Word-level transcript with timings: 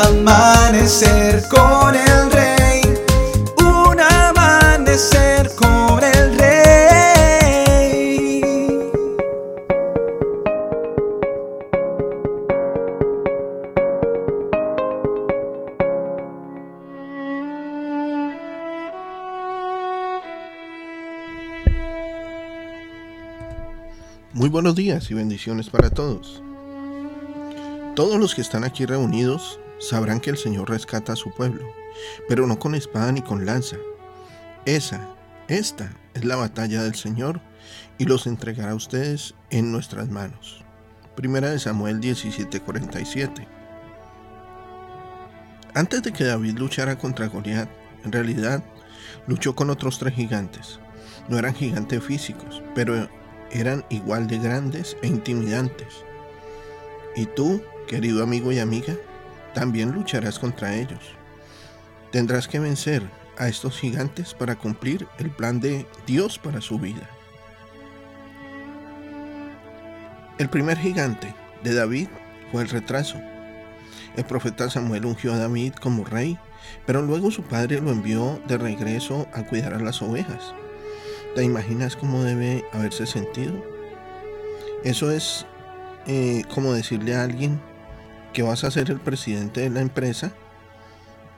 amanecer 0.00 1.42
con 1.48 1.94
el 1.94 2.30
rey, 2.32 2.80
un 3.58 4.00
amanecer 4.00 5.50
con 5.56 6.02
el 6.02 6.38
rey. 6.38 6.50
Muy 24.32 24.48
buenos 24.48 24.74
días 24.74 25.10
y 25.10 25.14
bendiciones 25.14 25.68
para 25.68 25.90
todos. 25.90 26.42
Todos 27.94 28.18
los 28.18 28.34
que 28.34 28.40
están 28.40 28.64
aquí 28.64 28.86
reunidos 28.86 29.58
sabrán 29.80 30.20
que 30.20 30.30
el 30.30 30.36
Señor 30.36 30.70
rescata 30.70 31.14
a 31.14 31.16
su 31.16 31.32
pueblo, 31.32 31.66
pero 32.28 32.46
no 32.46 32.58
con 32.58 32.74
espada 32.74 33.10
ni 33.10 33.22
con 33.22 33.46
lanza. 33.46 33.76
Esa, 34.66 35.08
esta 35.48 35.90
es 36.14 36.24
la 36.24 36.36
batalla 36.36 36.82
del 36.82 36.94
Señor 36.94 37.40
y 37.98 38.04
los 38.04 38.26
entregará 38.26 38.72
a 38.72 38.76
ustedes 38.76 39.34
en 39.50 39.72
nuestras 39.72 40.08
manos. 40.08 40.64
Primera 41.16 41.50
de 41.50 41.58
Samuel 41.58 42.00
17:47. 42.00 43.46
Antes 45.74 46.02
de 46.02 46.12
que 46.12 46.24
David 46.24 46.58
luchara 46.58 46.98
contra 46.98 47.28
Goliat, 47.28 47.68
en 48.04 48.12
realidad 48.12 48.62
luchó 49.26 49.54
con 49.54 49.70
otros 49.70 49.98
tres 49.98 50.14
gigantes. 50.14 50.78
No 51.28 51.38
eran 51.38 51.54
gigantes 51.54 52.02
físicos, 52.02 52.62
pero 52.74 53.08
eran 53.50 53.84
igual 53.90 54.26
de 54.26 54.38
grandes 54.38 54.96
e 55.02 55.06
intimidantes. 55.06 56.04
Y 57.16 57.26
tú, 57.26 57.62
querido 57.86 58.22
amigo 58.22 58.52
y 58.52 58.58
amiga, 58.58 58.94
también 59.54 59.92
lucharás 59.92 60.38
contra 60.38 60.74
ellos. 60.74 61.00
Tendrás 62.12 62.48
que 62.48 62.58
vencer 62.58 63.02
a 63.38 63.48
estos 63.48 63.78
gigantes 63.78 64.34
para 64.34 64.56
cumplir 64.56 65.06
el 65.18 65.30
plan 65.30 65.60
de 65.60 65.86
Dios 66.06 66.38
para 66.38 66.60
su 66.60 66.78
vida. 66.78 67.08
El 70.38 70.48
primer 70.48 70.78
gigante 70.78 71.34
de 71.62 71.74
David 71.74 72.08
fue 72.50 72.62
el 72.62 72.68
retraso. 72.68 73.18
El 74.16 74.24
profeta 74.24 74.68
Samuel 74.70 75.06
ungió 75.06 75.32
a 75.32 75.38
David 75.38 75.74
como 75.74 76.04
rey, 76.04 76.38
pero 76.86 77.02
luego 77.02 77.30
su 77.30 77.42
padre 77.42 77.80
lo 77.80 77.90
envió 77.90 78.40
de 78.48 78.58
regreso 78.58 79.28
a 79.32 79.42
cuidar 79.44 79.74
a 79.74 79.78
las 79.78 80.02
ovejas. 80.02 80.54
¿Te 81.34 81.44
imaginas 81.44 81.96
cómo 81.96 82.22
debe 82.24 82.64
haberse 82.72 83.06
sentido? 83.06 83.64
Eso 84.82 85.10
es 85.10 85.46
eh, 86.06 86.42
como 86.52 86.72
decirle 86.72 87.14
a 87.14 87.22
alguien 87.22 87.60
que 88.32 88.42
vas 88.42 88.64
a 88.64 88.70
ser 88.70 88.90
el 88.90 89.00
presidente 89.00 89.60
de 89.60 89.70
la 89.70 89.80
empresa 89.80 90.32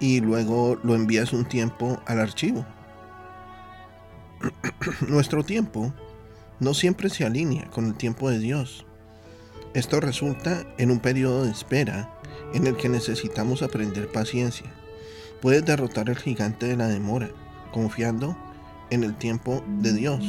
y 0.00 0.20
luego 0.20 0.78
lo 0.82 0.94
envías 0.94 1.32
un 1.32 1.44
tiempo 1.44 2.00
al 2.06 2.20
archivo. 2.20 2.66
Nuestro 5.08 5.44
tiempo 5.44 5.92
no 6.60 6.74
siempre 6.74 7.10
se 7.10 7.24
alinea 7.24 7.70
con 7.70 7.86
el 7.86 7.94
tiempo 7.94 8.30
de 8.30 8.38
Dios. 8.38 8.86
Esto 9.74 10.00
resulta 10.00 10.64
en 10.78 10.90
un 10.90 11.00
periodo 11.00 11.44
de 11.44 11.50
espera 11.50 12.10
en 12.52 12.66
el 12.66 12.76
que 12.76 12.88
necesitamos 12.88 13.62
aprender 13.62 14.10
paciencia. 14.10 14.72
Puedes 15.40 15.64
derrotar 15.64 16.08
al 16.08 16.16
gigante 16.16 16.66
de 16.66 16.76
la 16.76 16.86
demora, 16.86 17.30
confiando 17.72 18.36
en 18.90 19.04
el 19.04 19.16
tiempo 19.16 19.64
de 19.80 19.92
Dios, 19.92 20.24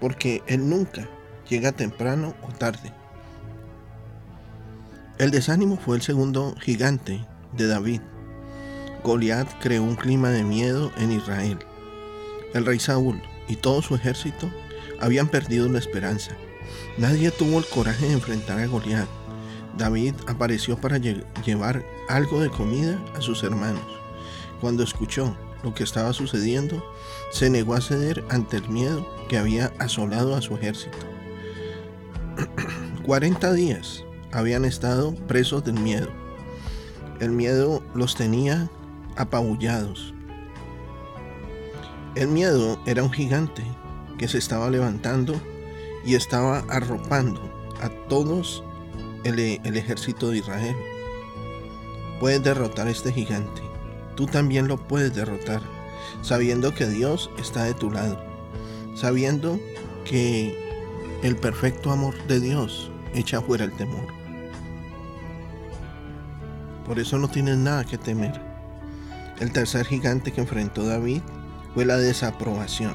porque 0.00 0.42
Él 0.46 0.68
nunca 0.68 1.08
llega 1.48 1.72
temprano 1.72 2.34
o 2.42 2.52
tarde. 2.52 2.92
El 5.18 5.30
desánimo 5.30 5.78
fue 5.78 5.96
el 5.96 6.02
segundo 6.02 6.54
gigante 6.60 7.24
de 7.56 7.66
David. 7.66 8.02
Goliat 9.02 9.48
creó 9.62 9.82
un 9.82 9.96
clima 9.96 10.28
de 10.28 10.44
miedo 10.44 10.92
en 10.98 11.10
Israel. 11.10 11.58
El 12.52 12.66
rey 12.66 12.78
Saúl 12.78 13.22
y 13.48 13.56
todo 13.56 13.80
su 13.80 13.94
ejército 13.94 14.50
habían 15.00 15.28
perdido 15.28 15.70
la 15.70 15.78
esperanza. 15.78 16.36
Nadie 16.98 17.30
tuvo 17.30 17.58
el 17.58 17.64
coraje 17.64 18.08
de 18.08 18.12
enfrentar 18.12 18.58
a 18.58 18.66
Goliat. 18.66 19.08
David 19.78 20.12
apareció 20.26 20.76
para 20.78 20.98
llevar 20.98 21.82
algo 22.10 22.42
de 22.42 22.50
comida 22.50 23.02
a 23.14 23.22
sus 23.22 23.42
hermanos. 23.42 23.86
Cuando 24.60 24.82
escuchó 24.82 25.34
lo 25.62 25.72
que 25.72 25.84
estaba 25.84 26.12
sucediendo, 26.12 26.84
se 27.32 27.48
negó 27.48 27.72
a 27.72 27.80
ceder 27.80 28.22
ante 28.28 28.58
el 28.58 28.68
miedo 28.68 29.06
que 29.30 29.38
había 29.38 29.72
asolado 29.78 30.36
a 30.36 30.42
su 30.42 30.56
ejército. 30.56 30.98
40 33.06 33.52
días 33.54 34.05
habían 34.32 34.64
estado 34.64 35.14
presos 35.26 35.64
del 35.64 35.80
miedo. 35.80 36.08
El 37.20 37.30
miedo 37.30 37.82
los 37.94 38.14
tenía 38.14 38.70
apabullados. 39.16 40.14
El 42.14 42.28
miedo 42.28 42.80
era 42.86 43.02
un 43.02 43.12
gigante 43.12 43.62
que 44.18 44.28
se 44.28 44.38
estaba 44.38 44.70
levantando 44.70 45.40
y 46.04 46.14
estaba 46.14 46.60
arropando 46.68 47.40
a 47.80 47.88
todos 48.08 48.62
el, 49.24 49.38
ejército 49.38 50.30
de 50.30 50.38
Israel. 50.38 50.76
Puedes 52.20 52.42
derrotar 52.42 52.86
a 52.86 52.90
este 52.90 53.12
gigante 53.12 53.66
tú 54.16 54.26
también 54.26 54.66
lo 54.66 54.78
puedes 54.78 55.14
derrotar, 55.14 55.62
sabiendo 56.22 56.74
que 56.74 56.86
Dios 56.86 57.30
está 57.38 57.64
de 57.64 57.74
tu 57.74 57.90
lado, 57.90 58.18
sabiendo 58.96 59.60
que 60.04 60.58
el 61.22 61.36
perfecto 61.36 61.92
amor 61.92 62.14
de 62.26 62.40
Dios 62.40 62.90
echa 63.14 63.40
fuera 63.40 63.64
el 63.64 63.72
temor. 63.72 64.06
Por 66.84 66.98
eso 66.98 67.18
no 67.18 67.28
tienes 67.28 67.56
nada 67.56 67.84
que 67.84 67.98
temer. 67.98 68.40
El 69.40 69.52
tercer 69.52 69.86
gigante 69.86 70.32
que 70.32 70.40
enfrentó 70.40 70.84
David 70.84 71.20
fue 71.74 71.84
la 71.84 71.96
desaprobación. 71.96 72.94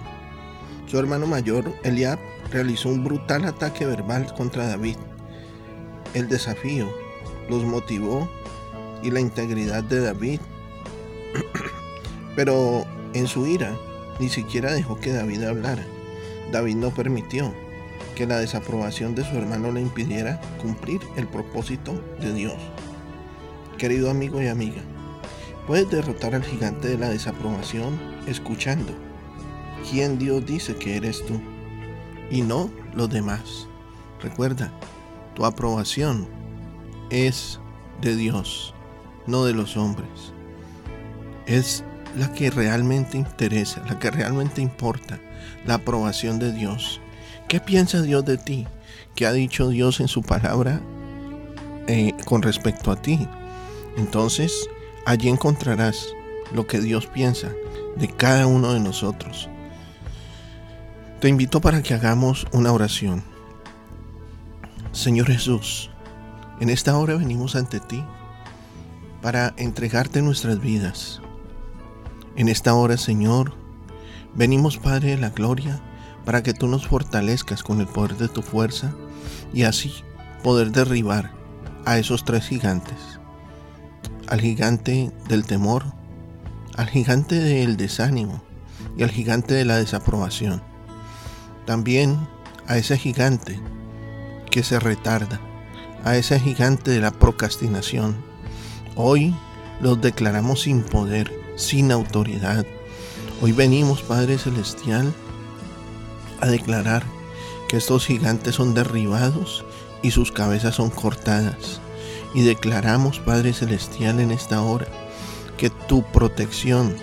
Su 0.87 0.97
hermano 0.97 1.27
mayor, 1.27 1.71
Eliab, 1.83 2.19
realizó 2.51 2.89
un 2.89 3.03
brutal 3.03 3.45
ataque 3.45 3.85
verbal 3.85 4.33
contra 4.33 4.67
David. 4.67 4.97
El 6.13 6.27
desafío 6.27 6.89
los 7.49 7.63
motivó 7.63 8.29
y 9.03 9.11
la 9.11 9.19
integridad 9.19 9.83
de 9.83 9.99
David 9.99 10.39
pero 12.35 12.85
en 13.13 13.27
su 13.27 13.45
ira 13.47 13.77
ni 14.19 14.29
siquiera 14.29 14.71
dejó 14.71 14.99
que 14.99 15.13
David 15.13 15.43
hablara. 15.43 15.83
David 16.51 16.75
no 16.75 16.91
permitió 16.91 17.53
que 18.15 18.25
la 18.25 18.37
desaprobación 18.37 19.15
de 19.15 19.23
su 19.23 19.35
hermano 19.37 19.71
le 19.71 19.81
impidiera 19.81 20.39
cumplir 20.61 21.01
el 21.15 21.27
propósito 21.27 21.93
de 22.19 22.33
Dios. 22.33 22.57
Querido 23.77 24.09
amigo 24.09 24.41
y 24.41 24.47
amiga, 24.47 24.81
puedes 25.67 25.89
derrotar 25.89 26.35
al 26.35 26.43
gigante 26.43 26.87
de 26.87 26.97
la 26.97 27.09
desaprobación 27.09 27.99
escuchando 28.27 28.93
quién 29.89 30.17
Dios 30.17 30.45
dice 30.45 30.75
que 30.75 30.97
eres 30.97 31.25
tú 31.25 31.41
y 32.29 32.41
no 32.41 32.69
los 32.93 33.09
demás. 33.09 33.67
Recuerda, 34.21 34.71
tu 35.35 35.45
aprobación 35.45 36.27
es 37.09 37.59
de 38.01 38.15
Dios, 38.15 38.73
no 39.27 39.45
de 39.45 39.53
los 39.53 39.77
hombres 39.77 40.33
es 41.45 41.83
la 42.17 42.31
que 42.33 42.49
realmente 42.49 43.17
interesa, 43.17 43.83
la 43.87 43.99
que 43.99 44.11
realmente 44.11 44.61
importa, 44.61 45.19
la 45.65 45.75
aprobación 45.75 46.39
de 46.39 46.51
Dios. 46.51 47.01
¿Qué 47.51 47.59
piensa 47.59 48.01
Dios 48.01 48.23
de 48.23 48.37
ti? 48.37 48.65
¿Qué 49.13 49.25
ha 49.25 49.33
dicho 49.33 49.67
Dios 49.67 49.99
en 49.99 50.07
su 50.07 50.21
palabra 50.21 50.79
eh, 51.87 52.13
con 52.23 52.41
respecto 52.41 52.93
a 52.93 53.01
ti? 53.01 53.27
Entonces, 53.97 54.69
allí 55.05 55.27
encontrarás 55.27 56.07
lo 56.53 56.65
que 56.65 56.79
Dios 56.79 57.07
piensa 57.07 57.51
de 57.97 58.07
cada 58.07 58.47
uno 58.47 58.71
de 58.71 58.79
nosotros. 58.79 59.49
Te 61.19 61.27
invito 61.27 61.59
para 61.59 61.83
que 61.83 61.93
hagamos 61.93 62.47
una 62.53 62.71
oración. 62.71 63.21
Señor 64.93 65.27
Jesús, 65.27 65.89
en 66.61 66.69
esta 66.69 66.97
hora 66.97 67.17
venimos 67.17 67.57
ante 67.57 67.81
ti 67.81 68.01
para 69.21 69.53
entregarte 69.57 70.21
nuestras 70.21 70.61
vidas 70.61 71.19
en 72.37 72.47
esta 72.47 72.73
hora, 72.75 72.95
Señor, 72.95 73.51
venimos, 74.35 74.77
Padre 74.77 75.09
de 75.09 75.17
la 75.17 75.31
Gloria, 75.31 75.81
para 76.25 76.43
que 76.43 76.53
tú 76.53 76.67
nos 76.67 76.87
fortalezcas 76.87 77.63
con 77.63 77.81
el 77.81 77.87
poder 77.87 78.17
de 78.17 78.27
tu 78.27 78.41
fuerza 78.41 78.93
y 79.53 79.63
así 79.63 79.93
poder 80.43 80.71
derribar 80.71 81.31
a 81.85 81.97
esos 81.97 82.25
tres 82.25 82.47
gigantes. 82.47 82.97
Al 84.27 84.41
gigante 84.41 85.11
del 85.27 85.45
temor, 85.45 85.85
al 86.77 86.87
gigante 86.87 87.35
del 87.35 87.77
desánimo 87.77 88.41
y 88.97 89.03
al 89.03 89.11
gigante 89.11 89.53
de 89.53 89.65
la 89.65 89.77
desaprobación. 89.77 90.61
También 91.65 92.27
a 92.67 92.77
ese 92.77 92.97
gigante 92.97 93.59
que 94.49 94.63
se 94.63 94.79
retarda, 94.79 95.39
a 96.03 96.15
ese 96.15 96.39
gigante 96.39 96.91
de 96.91 96.99
la 96.99 97.11
procrastinación. 97.11 98.15
Hoy 98.95 99.35
los 99.81 100.01
declaramos 100.01 100.61
sin 100.61 100.83
poder 100.83 101.31
sin 101.55 101.91
autoridad. 101.91 102.65
Hoy 103.41 103.51
venimos, 103.51 104.01
Padre 104.01 104.37
Celestial, 104.37 105.13
a 106.41 106.47
declarar 106.47 107.03
que 107.67 107.77
estos 107.77 108.05
gigantes 108.05 108.55
son 108.55 108.73
derribados 108.73 109.63
y 110.01 110.11
sus 110.11 110.31
cabezas 110.31 110.75
son 110.75 110.89
cortadas. 110.89 111.79
Y 112.33 112.41
declaramos, 112.41 113.19
Padre 113.19 113.53
Celestial, 113.53 114.19
en 114.19 114.31
esta 114.31 114.61
hora, 114.61 114.87
que 115.57 115.69
tu 115.69 116.03
protección, 116.03 116.95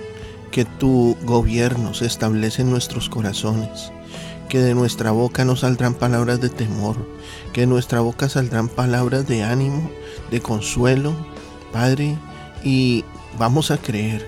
que 0.50 0.64
tu 0.64 1.16
gobierno 1.22 1.94
se 1.94 2.06
establece 2.06 2.62
en 2.62 2.70
nuestros 2.70 3.08
corazones, 3.08 3.92
que 4.48 4.58
de 4.58 4.74
nuestra 4.74 5.10
boca 5.10 5.44
no 5.44 5.56
saldrán 5.56 5.94
palabras 5.94 6.40
de 6.40 6.48
temor, 6.48 6.96
que 7.52 7.62
de 7.62 7.66
nuestra 7.66 8.00
boca 8.00 8.28
saldrán 8.28 8.68
palabras 8.68 9.26
de 9.26 9.42
ánimo, 9.42 9.90
de 10.30 10.40
consuelo, 10.40 11.14
Padre, 11.72 12.16
y 12.64 13.04
vamos 13.38 13.70
a 13.70 13.78
creer 13.78 14.26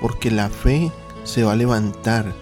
porque 0.00 0.30
la 0.30 0.48
fe 0.48 0.92
se 1.24 1.42
va 1.42 1.52
a 1.52 1.56
levantar 1.56 2.34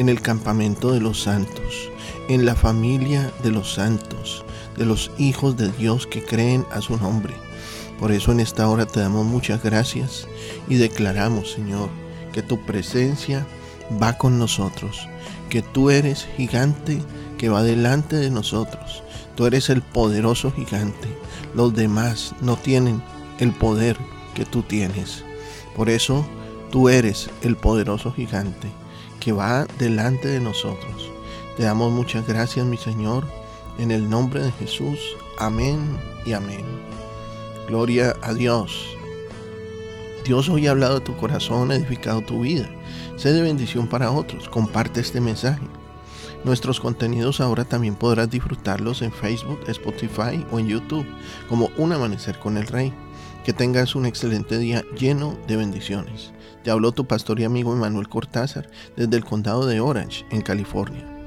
en 0.00 0.08
el 0.08 0.22
campamento 0.22 0.92
de 0.92 1.00
los 1.00 1.20
santos, 1.20 1.90
en 2.30 2.46
la 2.46 2.54
familia 2.54 3.30
de 3.42 3.50
los 3.50 3.74
santos, 3.74 4.46
de 4.78 4.86
los 4.86 5.10
hijos 5.18 5.58
de 5.58 5.70
Dios 5.72 6.06
que 6.06 6.24
creen 6.24 6.64
a 6.72 6.80
su 6.80 6.96
nombre. 6.96 7.34
Por 7.98 8.10
eso 8.10 8.32
en 8.32 8.40
esta 8.40 8.66
hora 8.66 8.86
te 8.86 9.00
damos 9.00 9.26
muchas 9.26 9.62
gracias 9.62 10.26
y 10.70 10.76
declaramos, 10.76 11.52
Señor, 11.52 11.90
que 12.32 12.40
tu 12.40 12.64
presencia 12.64 13.46
va 14.02 14.16
con 14.16 14.38
nosotros, 14.38 15.06
que 15.50 15.60
tú 15.60 15.90
eres 15.90 16.26
gigante 16.34 17.02
que 17.36 17.50
va 17.50 17.62
delante 17.62 18.16
de 18.16 18.30
nosotros. 18.30 19.02
Tú 19.34 19.44
eres 19.44 19.68
el 19.68 19.82
poderoso 19.82 20.50
gigante. 20.50 21.08
Los 21.54 21.74
demás 21.74 22.34
no 22.40 22.56
tienen 22.56 23.02
el 23.38 23.52
poder 23.52 23.98
que 24.32 24.46
tú 24.46 24.62
tienes. 24.62 25.24
Por 25.76 25.90
eso 25.90 26.24
tú 26.70 26.88
eres 26.88 27.28
el 27.42 27.54
poderoso 27.54 28.14
gigante 28.14 28.79
que 29.20 29.32
va 29.32 29.66
delante 29.78 30.28
de 30.28 30.40
nosotros. 30.40 31.10
Te 31.56 31.64
damos 31.64 31.92
muchas 31.92 32.26
gracias, 32.26 32.66
mi 32.66 32.76
Señor, 32.76 33.24
en 33.78 33.90
el 33.90 34.08
nombre 34.08 34.42
de 34.42 34.52
Jesús. 34.52 34.98
Amén 35.38 35.98
y 36.24 36.32
amén. 36.32 36.64
Gloria 37.68 38.16
a 38.22 38.34
Dios. 38.34 38.96
Dios 40.24 40.48
hoy 40.48 40.66
ha 40.66 40.72
hablado 40.72 40.96
a 40.96 41.04
tu 41.04 41.16
corazón, 41.16 41.70
edificado 41.70 42.20
tu 42.22 42.40
vida. 42.40 42.68
Sé 43.16 43.32
de 43.32 43.42
bendición 43.42 43.86
para 43.86 44.10
otros. 44.10 44.48
Comparte 44.48 45.00
este 45.00 45.20
mensaje. 45.20 45.62
Nuestros 46.44 46.80
contenidos 46.80 47.40
ahora 47.40 47.64
también 47.64 47.94
podrás 47.94 48.30
disfrutarlos 48.30 49.02
en 49.02 49.12
Facebook, 49.12 49.60
Spotify 49.68 50.44
o 50.50 50.58
en 50.58 50.68
YouTube 50.68 51.06
como 51.48 51.70
Un 51.76 51.92
Amanecer 51.92 52.38
con 52.38 52.56
el 52.56 52.66
Rey. 52.66 52.94
Que 53.44 53.52
tengas 53.52 53.94
un 53.94 54.06
excelente 54.06 54.58
día 54.58 54.84
lleno 54.98 55.38
de 55.48 55.56
bendiciones. 55.56 56.32
Te 56.62 56.70
habló 56.70 56.92
tu 56.92 57.06
pastor 57.06 57.40
y 57.40 57.44
amigo 57.44 57.72
Emanuel 57.72 58.08
Cortázar 58.08 58.68
desde 58.96 59.16
el 59.16 59.24
condado 59.24 59.66
de 59.66 59.80
Orange, 59.80 60.26
en 60.30 60.42
California. 60.42 61.19